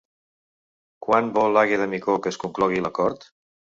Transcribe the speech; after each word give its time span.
Quan 1.07 1.29
vol 1.37 1.61
Àgueda 1.63 1.87
Micó 1.93 2.17
que 2.25 2.33
es 2.35 2.43
conclogui 2.45 2.83
l'acord? 2.87 3.33